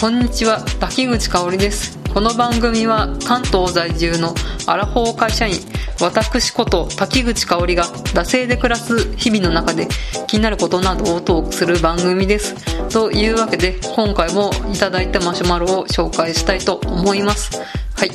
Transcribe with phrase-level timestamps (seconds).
[0.00, 1.98] こんにちは滝口香織です。
[2.14, 4.32] この番組は関東在住の
[4.68, 5.56] アラフォー会社員
[6.00, 9.88] 私こと滝口香織が惰性で暮らす日々の中で
[10.28, 12.54] 気になることなどをトークする番組です。
[12.90, 17.60] というわけで今回もいただいたマシュマロを紹介したいと思います。
[17.96, 18.10] はい、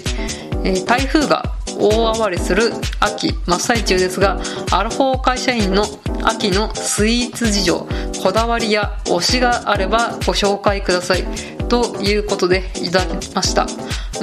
[0.63, 1.43] えー、台風が
[1.77, 2.71] 大暴れする
[3.01, 4.39] 秋真っ最中ですが
[4.71, 5.83] アラフォー会社員の
[6.23, 7.87] 秋のスイーツ事情
[8.23, 11.52] こだわりや推しがあればご紹介ください。
[11.73, 13.65] ということでいただきました。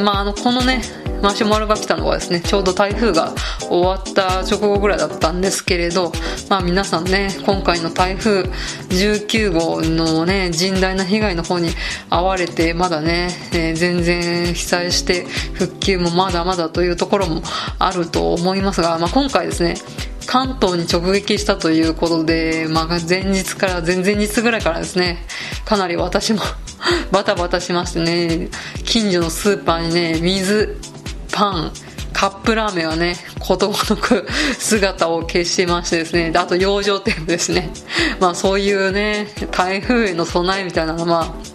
[0.00, 0.82] まああのこのね
[1.20, 6.12] マシュマロが来たのはですねちょうど台風が終わった直後ぐらいだったんですけれど
[6.48, 8.42] まあ皆さんね今回の台風
[8.90, 11.70] 19号のね甚大な被害の方に
[12.08, 15.24] 遭われてまだね、えー、全然被災して
[15.54, 17.42] 復旧もまだまだというところも
[17.80, 19.74] あると思いますが、まあ、今回ですね
[20.30, 25.18] 関東に直撃したということで、まあ、前日から前々日ぐらいからですね
[25.64, 26.40] かなり私も
[27.10, 28.48] バタバタしましてね
[28.84, 30.78] 近所のスーパーにね水
[31.32, 31.72] パン
[32.12, 34.26] カップラーメンはね、ことごとく
[34.58, 37.70] 姿を消してましてですね、あと養生テープですね。
[38.18, 41.49] まあそういうね、台風への備えみたいなのは、まあ、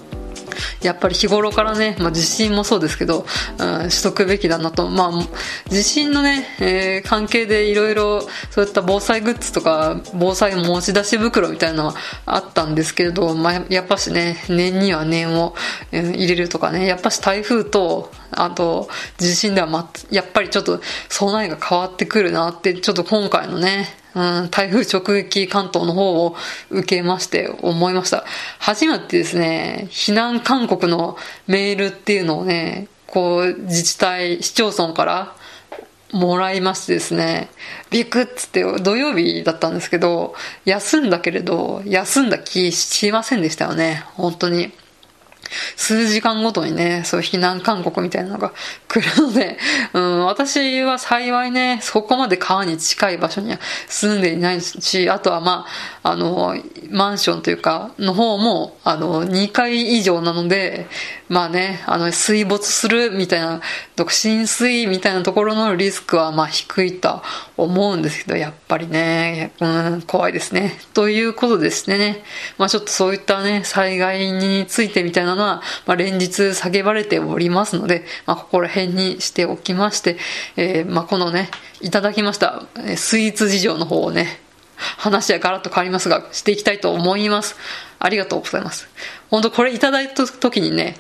[0.86, 3.26] やっぱり日頃からね、まあ、地震もそうですけど、
[3.58, 15.56] うん、しとくべきだなと、まあ、地震のね、えー、関係でいろいろそういった防災グッズとか防災持ち出し袋みたいなのはあったんですけれど、まあ、やっぱしね念には念を、
[15.92, 26.36] 入れるとかねやっぱし台風とあと地震では、ま、やっぱりちょっと備えが変わってくるなってちょっと今回のねうん、台風直撃関東の方を
[26.70, 28.24] 受けまして思いました。
[28.60, 35.36] 初めてですね、避難勧告のメールっていうのをね、こう自治体、市町村から
[36.12, 37.50] もらいましてですね、
[37.90, 44.72] ビクッつって土曜日だったんですけど、休んだけれど、休んだ気しませんでしたよね、本当に。
[45.76, 48.54] 数時間ごとにね、そう避難勧告みたいなのが
[48.88, 49.58] 来るので、
[49.94, 55.66] うん、私は幸いね、そこまで川に近い場所には住んでいないし、あとはま
[56.04, 56.56] あ、あの、
[56.90, 60.88] マンションというか、の方も、あの、2階以上なので、
[61.28, 63.62] まあね、あの、水没するみたいな、
[64.10, 67.22] 浸水みたいなところのリスクはまあ低いと
[67.58, 70.78] 思うんですけど、やっぱりね、うん、怖いですね。
[70.94, 72.24] ということですね。
[72.58, 80.18] まあちょっとそういったね、災害についてみたいなは、まあ連日叫ばれておりますので、まあここら辺にしておきまして、
[80.56, 81.50] えー、まあこのね、
[81.82, 82.64] いただきました、
[82.96, 84.40] スイーツ事情の方をね、
[84.76, 87.56] 話はガラッと変わりますが、していきたいと思います。
[88.00, 88.88] ありがとうございます。
[89.30, 90.98] 本当これいただいた時にね、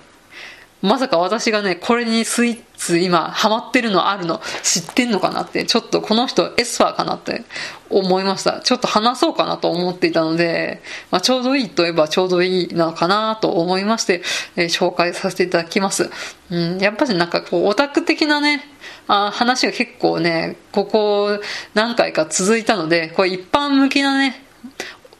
[0.81, 7.43] まさか私がね、これにスイーツ今ハマってるのあるの知ってんのかなって、ちょっとこの人エスパーかなって
[7.89, 8.59] 思いました。
[8.59, 10.81] ちょっと話そうかなと思っていたので、
[11.11, 14.21] まあ、ちょうどいいといえばちょうどいいのかなと思いまして、
[14.55, 16.09] えー、紹介させていただきます。
[16.51, 18.61] うん、やっぱりなんかこうオタク的なね、
[19.07, 21.39] あ話が結構ね、ここ
[21.73, 24.43] 何回か続いたので、これ一般向きなね、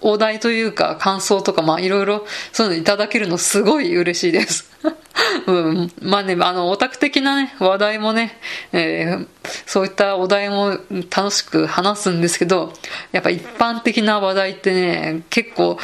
[0.05, 4.75] お題というか感想とかまあいろいろそういうのいただけるのすごい嬉しいです。
[5.47, 8.37] うん、まあね、あの、オタク的なね、話題もね、
[8.71, 9.27] えー、
[9.65, 10.77] そういったお題も
[11.15, 12.73] 楽しく話すんですけど、
[13.11, 15.79] やっぱ一般的な話題ってね、結構考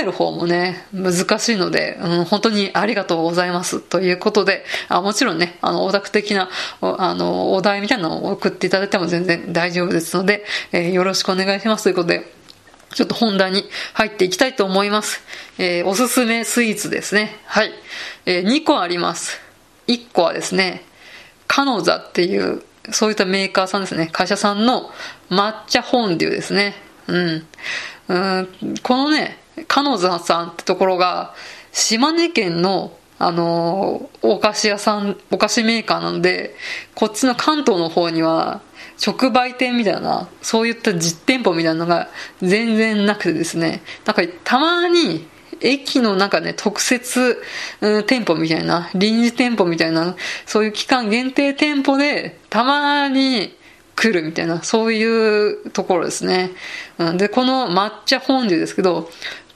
[0.00, 6.48] える方もね、難しいので、うん、本当にありがとうございますということで、あもちろんね、あの、オタク的な、
[6.80, 12.37] あの、お題みたいなのを送っていただいても全然大丈夫ですので、えー、よろしくお願いしますということで、
[12.94, 15.20] ちょっと本題に入っていきたいと思います。
[15.58, 17.36] えー、おすすめスイーツですね。
[17.44, 17.72] はい。
[18.26, 19.40] えー、2個あります。
[19.86, 20.84] 1個はですね、
[21.46, 24.08] カノザっていう、そういったメーカーさんですね。
[24.12, 24.90] 会社さんの
[25.30, 26.74] 抹茶フォンデュですね。
[27.06, 27.46] うん。
[28.08, 28.48] うん
[28.82, 31.34] このね、カノザさんってところが、
[31.72, 36.54] 島根県のあのお菓子屋さん、お菓子メーカーなので、
[36.94, 38.60] こっちの関東の方には、
[39.04, 42.08] 直売店みたいな、そういった実店舗みたいなのが
[42.40, 45.26] 全然なくてですね、なんかたまに
[45.60, 47.42] 駅の中ね、特設、
[47.80, 53.56] うん、店舗みたいな、臨時店舗みたいな、そういう期間限定店舗で、たまに
[53.96, 56.50] 来るみたいな、そういうところですね。
[56.98, 59.10] うん、で、この抹茶フォンデュですけど、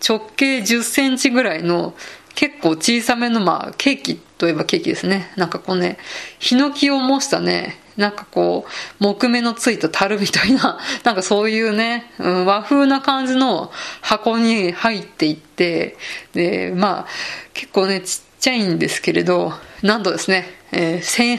[0.07, 1.95] 直径10センチぐらいの
[2.35, 5.31] 結構小さめの、まあ、ケーキといえばケーキですね。
[5.37, 5.99] なんかこうね、
[6.41, 8.71] ヒノキを模したね、なんかこう、
[9.03, 15.97] 木目のついた樽みたいな、 なんかそういうね、うん、和風な感じの箱に入っていって、
[16.33, 17.07] で、まあ、
[17.55, 19.53] 結構ね、ちっちゃいんですけれど、
[19.83, 21.39] なんとですね、えー、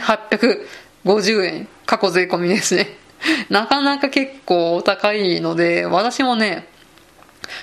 [1.05, 2.97] 1850円、過去税込みですね。
[3.49, 6.67] なかなか結構お高いので、私もね、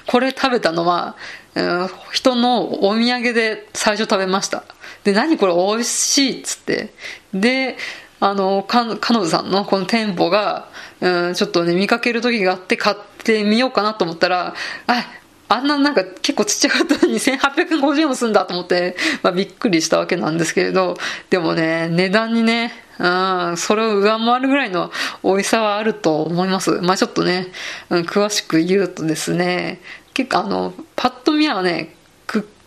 [0.06, 1.16] これ食べたのは、
[1.54, 4.64] うん、人のお土産で最初食べました。
[5.04, 6.92] で、何これ美味しいっつって。
[7.32, 7.76] で、
[8.20, 10.68] あの、か、彼女さんのこの店舗が、
[11.00, 14.54] うん、ちょっとね、見かける時があって買ってみようかなと思ったら、
[14.86, 15.06] あ、
[15.48, 20.96] あんななんか結構ちっちゃかったのに1850円もすんだと思って、まあびっくりしたわけなんですけれど、
[21.28, 24.92] でもね、値段にね、うん、それを上回るぐらいの
[25.24, 26.80] 美味しさはあると思います。
[26.82, 27.48] まあちょっとね、
[27.88, 29.80] うん、詳しく言うとですね、
[30.14, 31.96] 結構あの、パッと見はね、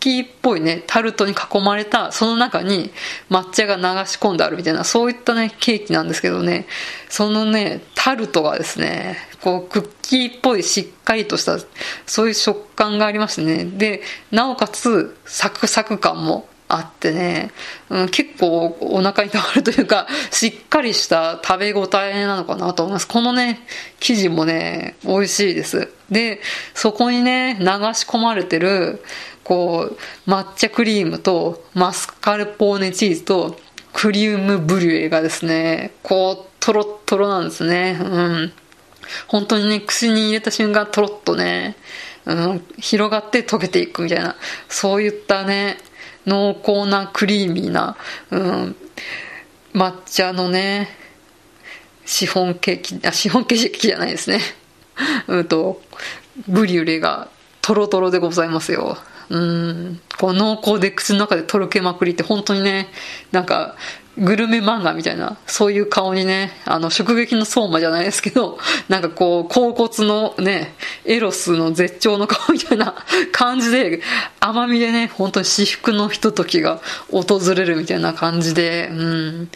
[0.04, 2.90] キーっぽいね、タルトに囲まれた、その中に
[3.30, 6.66] 抹茶が流し込んであるみたいな、そういったね、ケーキなんですけどね、
[7.08, 11.56] そのね、タルトがですね、こう、クッキーっぽいしっかりとした、
[12.04, 17.50] そういう食感がありましてね、で、なおかつ、サクサク感もあってね、
[17.88, 23.08] うん、結構お腹にたまるというか、しっかりした食べ応えなのかなと思います。
[23.08, 23.66] このね、
[24.00, 25.88] 生地もね、美味しいです。
[26.10, 26.40] で、
[26.74, 29.02] そこにね、流し込まれてる、
[29.44, 29.90] こ
[30.26, 33.56] う、抹茶クリームとマスカルポーネチーズと
[33.92, 37.98] クリームブリュレがですね、こう、トロットロなんですね。
[38.00, 38.52] うん。
[39.28, 41.76] 本当にね、口に入れた瞬間、トロッとね、
[42.26, 44.34] うん、広がって溶けていくみたいな、
[44.68, 45.76] そういったね、
[46.26, 47.96] 濃厚なクリーミーな、
[48.30, 48.76] うん、
[49.74, 50.88] 抹茶のね、
[52.06, 54.40] シフォンケーキ、あ、シフォンケーキじゃないですね。
[55.28, 55.82] うんと、
[56.48, 57.28] ブリュレが
[57.60, 58.98] トロトロでございますよ。
[59.30, 62.88] うん、こう濃厚で口の中でとろけまくりって本当にね、
[63.32, 63.76] なんか、
[64.16, 70.74] グルメ漫画みたいな、そういう顔にね、あの、食撃の相馬じゃないですけど、 なんかこう、甲骨のね、
[71.04, 72.94] エロスの絶頂の顔みたいな
[73.32, 74.00] 感じで、
[74.38, 76.80] 甘みでね、本当に至福のひとときが
[77.10, 79.48] 訪れるみたいな感じで、うん。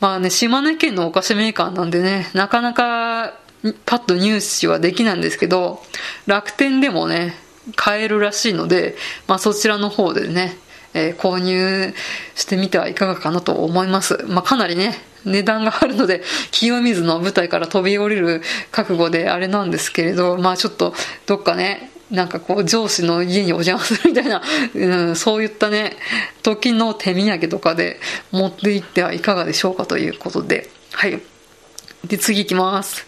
[0.00, 3.34] まあね、島根県のお菓子メーカーなんでね、なかなか
[3.84, 5.82] パッと入手はできないんですけど、
[6.26, 7.36] 楽天でもね、
[7.76, 8.96] 買えるらしいので、
[9.26, 10.56] まあ、そちらの方でね、
[10.94, 11.94] えー、購入
[12.34, 14.24] してみてはいかがかなと思います。
[14.28, 14.94] まあ、かなりね、
[15.24, 20.94] 値段があるので、清水の舞台から飛び降りる覚悟であれなんですけれど、まあちょっと
[21.26, 24.42] どっかね、なんかこう上司の家にお邪魔するみたいな、
[24.74, 25.96] うん、そういったね、
[26.42, 28.00] 時の手土産とかで
[28.32, 31.20] 持って行ってはいかがでしょうかということで、はい。
[32.06, 33.06] で、次行きます。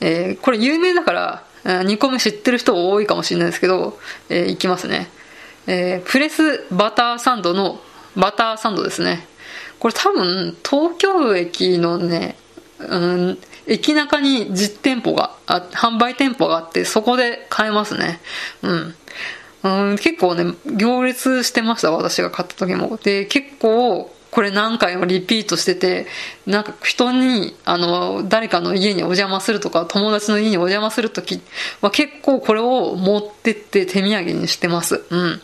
[0.00, 5.08] えー、これ有名だから、2個目知ってる人多いかもしれないですけど、えー、いきますね。
[5.66, 7.80] えー、プレスバターサンドの
[8.16, 9.26] バターサンドですね。
[9.78, 12.36] これ多分、東京駅のね、
[12.78, 18.20] うん、駅中に実店舗があ、販売店舗があって、そこで買えますね。
[18.62, 18.94] うん。
[19.62, 22.98] うん、結構ね、行列してました、私が買った時も。
[23.02, 26.08] で、結構、これ何回もリピートしてて、
[26.44, 31.40] なんか人に、あの、誰かの家にお邪魔するとか、友達の家にお邪魔するとき
[31.80, 35.04] は結構これを持ってって手土産にしてます。
[35.08, 35.40] うん。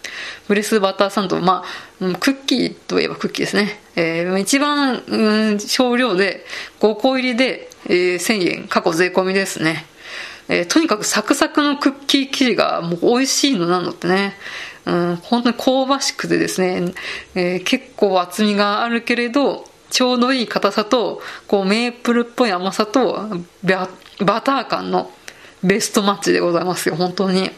[0.48, 1.62] ブレスバターサンド、ま
[2.00, 3.78] あ、クッキーといえばクッキーですね。
[3.94, 6.44] えー、一番、うん、少量で
[6.80, 9.86] 5個入りで、えー、1000円、過去税込みですね。
[10.48, 14.34] えー、とにかくサクサクのクッキー生地がもう美味しいのなのってね。
[14.90, 16.92] うん、本当に香ばしくてですね、
[17.36, 23.28] えー、結構厚みがあるけれど、ちょうどいい硬さと、こうメープルっぽい甘さと、
[23.62, 25.10] バター感の
[25.62, 27.50] ベストマッチでございますよ、本当に。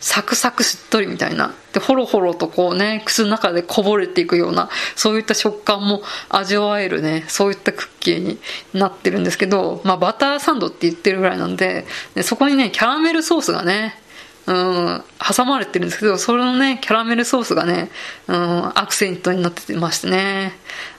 [0.00, 1.54] サクサクしっとりみたいな。
[1.72, 8.38] で、ほろほろとこうね、口の中でこぼれていくような、そういった食感も味わえるね、そういったクッキーに
[8.74, 14.00] なってるんですけど、まあバターサンドって言ってるぐらいなんで、でそこにね、キャラメルソースがね、
[14.48, 17.90] うん、挟まれてるんですけど、それのね、キャラメルソースがね、
[18.28, 20.54] うん、アクセントになっててましてね、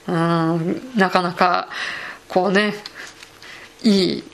[0.06, 1.68] うん、なかなか、
[2.28, 2.74] こうね、
[3.82, 4.24] いい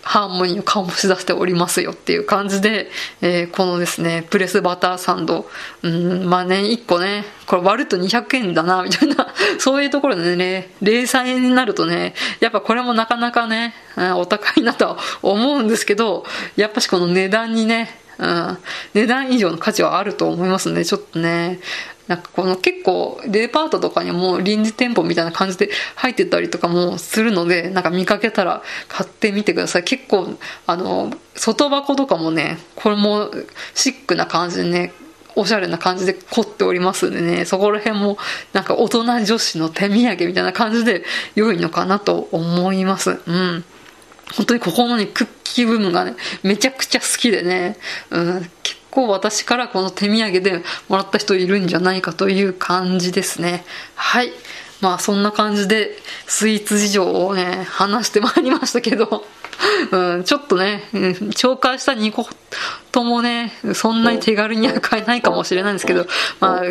[0.00, 2.88] ハーモニーを醸し出しておりますよっていう感じで、
[3.20, 5.50] えー、このですね、プレスバターサンド、
[5.82, 13.74] うん、まあね、1個ね、これ割ると200円だな、みたいな、 そういうところでね、零細になるとね、やっぱこれもなかなかね、
[14.14, 18.58] お高いなとは思うんですけど、やっぱしこの値段にね、うん、
[18.94, 20.84] 値段以上の価値はあると思いますね。
[20.84, 21.60] ちょっとね、
[22.08, 29.84] なんかこの結構デパートとかにも臨時店舗みたいな感じで入ってたりとかもするので、なんか見かけたら買ってみてください。
[29.84, 33.30] 結構、あの、外箱とかもね、これも
[33.74, 34.92] シックな感じでね、
[35.34, 38.16] おしゃれな感じで凝っておりますんでね、そこら辺も
[38.52, 41.04] なんか大人女子の手土産みたいな感じで
[41.34, 43.18] 良いのかなと思います。
[43.26, 43.64] うん。
[44.34, 47.76] 本当にここのね、クッキー部分がね、めちゃくちゃ好きでね、
[48.10, 53.64] うん、結構私からこの手土産でもらった人いるんじゃないかという感じですね。
[53.94, 54.32] はい。
[54.80, 59.24] まあそんな感じでスイーツ事情をね、話してまいりましたけど、
[59.90, 62.26] うん、ちょっとね、うん、紹介した2個
[62.96, 66.06] トもね、そんなに手軽には買えないかもしれないんですけど、
[66.40, 66.62] まあ、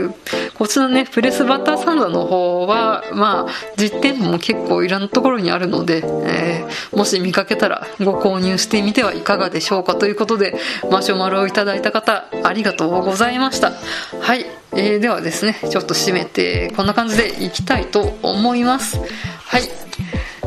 [0.55, 10.57] こっちのね、プレスバターサンドの方は、まあ、実店舗も結構いろんなところにあるので、えー、もし見かけたらご購入してみてはいかがでしょうかということで、
[10.89, 13.71] マシュマロをいただいた方、ありがとうございました。
[14.19, 14.47] はい。
[14.73, 18.97] えー、ではですね、ちょっと締めて、こんな感じでいきたいと思います。
[19.45, 19.61] はい。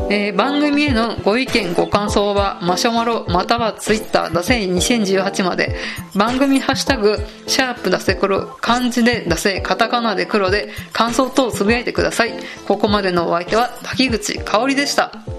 [0.09, 5.75] えー、番組へのご意見ご感想はマシュマロまたはツイッターだせ2018まで。
[6.15, 12.33] 番組ハッシュタグシャープだせ黒漢字でだせカタカナで黒で感想等をつぶやいてください。
[12.67, 15.38] ここまでのお相手は滝口香織でした。